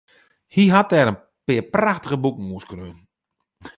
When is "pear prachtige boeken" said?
1.45-2.51